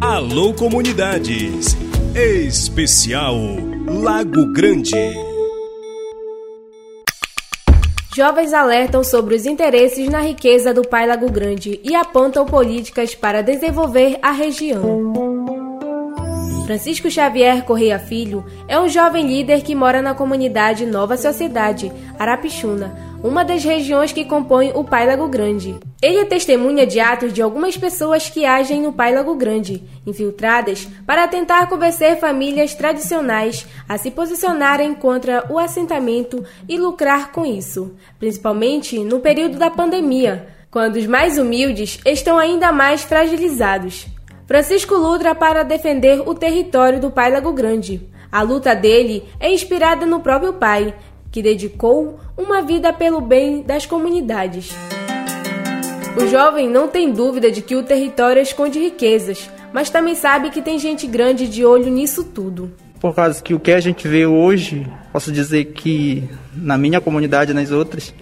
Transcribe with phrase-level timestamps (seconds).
[0.00, 1.76] Alô Comunidades.
[2.14, 3.36] Especial
[3.86, 4.94] Lago Grande.
[8.16, 13.42] Jovens alertam sobre os interesses na riqueza do Pai Lago Grande e apontam políticas para
[13.42, 15.12] desenvolver a região.
[16.64, 23.09] Francisco Xavier Correia Filho é um jovem líder que mora na comunidade Nova Sociedade, Arapixuna,
[23.22, 25.78] uma das regiões que compõem o Pai Lago Grande.
[26.00, 30.88] Ele é testemunha de atos de algumas pessoas que agem no Pai Lago Grande, infiltradas
[31.06, 37.94] para tentar convencer famílias tradicionais a se posicionarem contra o assentamento e lucrar com isso,
[38.18, 44.06] principalmente no período da pandemia, quando os mais humildes estão ainda mais fragilizados.
[44.46, 48.08] Francisco luta para defender o território do Pai Lago Grande.
[48.32, 50.94] A luta dele é inspirada no próprio pai,
[51.30, 54.74] que dedicou uma vida pelo bem das comunidades.
[56.20, 60.60] O jovem não tem dúvida de que o território esconde riquezas, mas também sabe que
[60.60, 62.72] tem gente grande de olho nisso tudo.
[63.00, 67.52] Por causa que o que a gente vê hoje, posso dizer que na minha comunidade
[67.52, 68.12] e nas outras,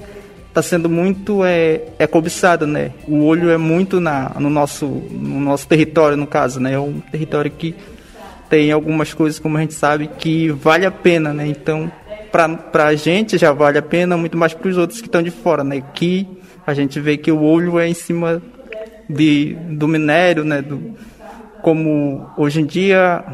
[0.49, 2.93] está sendo muito é, é cobiçado, né?
[3.07, 6.75] O olho é muito na, no, nosso, no nosso território, no caso, né?
[6.75, 7.75] É um território que
[8.49, 11.47] tem algumas coisas, como a gente sabe, que vale a pena, né?
[11.47, 11.91] Então,
[12.31, 15.31] para a gente já vale a pena, muito mais para os outros que estão de
[15.31, 15.83] fora, né?
[15.95, 16.27] Que
[16.67, 18.43] a gente vê que o olho é em cima
[19.09, 20.61] de, do minério, né?
[20.63, 20.95] Do,
[21.63, 23.25] como hoje em dia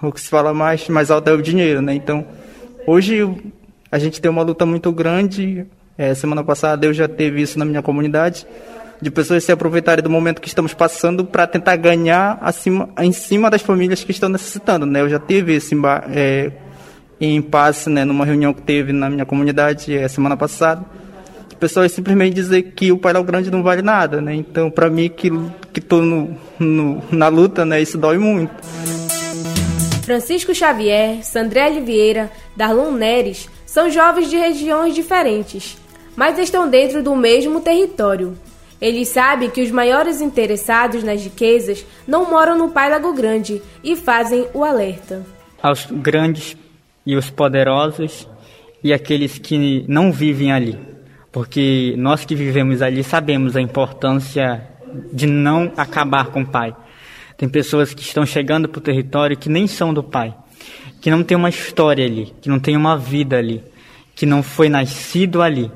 [0.00, 1.94] o que se fala mais, mais alto é o dinheiro, né?
[1.94, 2.24] Então,
[2.86, 3.28] hoje
[3.90, 5.66] a gente tem uma luta muito grande.
[5.96, 8.46] É, semana passada eu já teve isso na minha comunidade,
[9.00, 13.50] de pessoas se aproveitarem do momento que estamos passando para tentar ganhar acima, em cima
[13.50, 15.00] das famílias que estão necessitando, né?
[15.00, 15.74] Eu já tive esse
[16.14, 16.52] é,
[17.20, 20.84] em impasse, né, numa reunião que teve na minha comunidade é, semana passada,
[21.58, 24.34] pessoas simplesmente dizer que o Painel Grande não vale nada, né?
[24.34, 25.30] Então, para mim que
[25.72, 28.52] que tô no, no, na luta, né, isso dói muito.
[30.02, 35.76] Francisco Xavier, Sandré Vieira, Darlon Neres são jovens de regiões diferentes,
[36.16, 38.34] mas estão dentro do mesmo território.
[38.80, 43.96] Eles sabem que os maiores interessados nas riquezas não moram no Pai Lago Grande e
[43.96, 45.26] fazem o alerta.
[45.60, 46.56] Aos grandes
[47.08, 48.28] e os poderosos
[48.84, 50.78] e aqueles que não vivem ali.
[51.32, 54.62] Porque nós que vivemos ali sabemos a importância
[55.10, 56.76] de não acabar com o Pai.
[57.38, 60.34] Tem pessoas que estão chegando para o território que nem são do Pai,
[61.00, 63.64] que não tem uma história ali, que não tem uma vida ali,
[64.14, 65.72] que não foi nascido ali,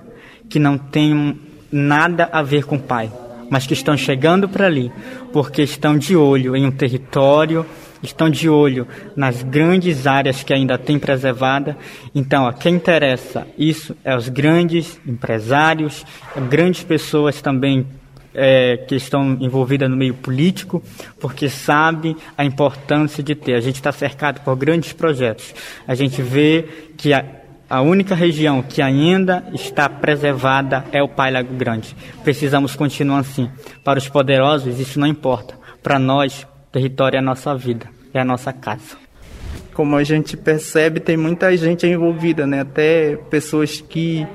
[0.51, 1.41] que não tem
[1.73, 3.11] nada a ver com o Pai,
[3.49, 4.93] mas que estão chegando para ali
[5.33, 7.65] porque estão de olho em um território
[8.03, 8.87] estão de olho
[9.17, 11.77] nas grandes áreas que ainda tem preservada.
[12.15, 16.05] Então, a quem interessa isso é os grandes empresários,
[16.49, 17.87] grandes pessoas também
[18.35, 20.83] é, que estão envolvidas no meio político,
[21.21, 23.55] porque sabe a importância de ter.
[23.55, 25.55] A gente está cercado por grandes projetos.
[25.87, 27.25] A gente vê que a,
[27.69, 31.95] a única região que ainda está preservada é o Pai Lago Grande.
[32.23, 33.51] Precisamos continuar assim.
[33.85, 35.55] Para os poderosos, isso não importa.
[35.83, 38.97] Para nós, território é a nossa vida, é a nossa casa.
[39.75, 42.61] Como a gente percebe, tem muita gente envolvida, né?
[42.61, 44.27] Até pessoas que,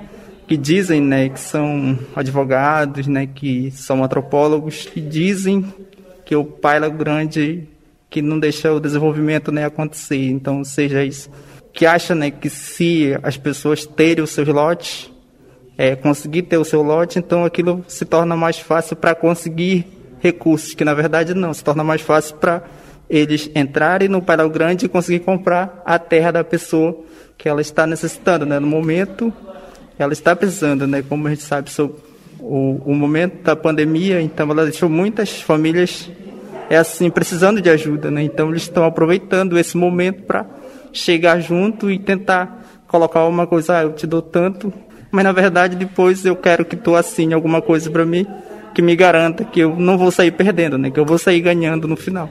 [0.47, 5.65] que dizem, né, que são advogados, né, que são antropólogos, que dizem
[6.25, 7.67] que o pai é grande
[8.09, 10.29] que não deixa o desenvolvimento né, acontecer.
[10.29, 11.29] Então, seja isso.
[11.73, 15.11] Que acha né, que se as pessoas terem os seus lotes,
[15.77, 19.96] é, conseguir ter o seu lote, então aquilo se torna mais fácil para conseguir
[20.27, 22.63] recursos, que na verdade não, se torna mais fácil para
[23.09, 27.03] eles entrarem no painel grande e conseguir comprar a terra da pessoa
[27.37, 28.59] que ela está necessitando, né?
[28.59, 29.33] No momento,
[29.97, 31.03] ela está precisando, né?
[31.07, 31.69] Como a gente sabe
[32.39, 36.09] o, o momento da pandemia, então ela deixou muitas famílias
[36.69, 38.23] é assim precisando de ajuda, né?
[38.23, 40.45] Então eles estão aproveitando esse momento para
[40.91, 44.73] chegar junto e tentar colocar uma coisa, ah, eu te dou tanto,
[45.11, 48.25] mas na verdade depois eu quero que tu assine alguma coisa para mim
[48.77, 50.91] que me garanta que eu não vou sair perdendo, né?
[50.91, 52.29] Que eu vou sair ganhando no final.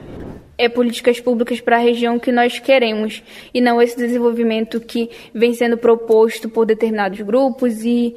[0.57, 3.21] É políticas públicas para a região que nós queremos
[3.53, 8.15] e não esse desenvolvimento que vem sendo proposto por determinados grupos e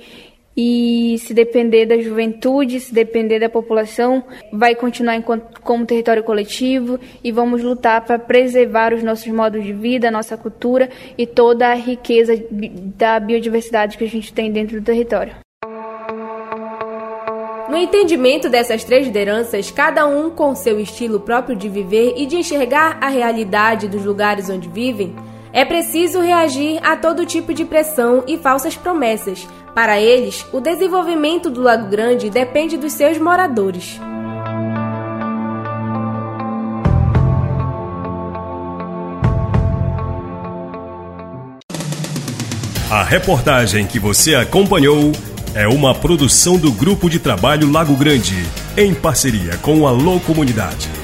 [0.57, 4.23] e se depender da juventude, se depender da população,
[4.53, 9.73] vai continuar enquanto, como território coletivo e vamos lutar para preservar os nossos modos de
[9.73, 10.89] vida, a nossa cultura
[11.19, 12.35] e toda a riqueza
[12.97, 15.35] da biodiversidade que a gente tem dentro do território.
[17.71, 22.35] No entendimento dessas três lideranças, cada um com seu estilo próprio de viver e de
[22.35, 25.15] enxergar a realidade dos lugares onde vivem,
[25.53, 29.47] é preciso reagir a todo tipo de pressão e falsas promessas.
[29.73, 34.01] Para eles, o desenvolvimento do Lago Grande depende dos seus moradores.
[42.91, 45.13] A reportagem que você acompanhou
[45.55, 51.00] é uma produção do Grupo de Trabalho Lago Grande, em parceria com a Alô Comunidade.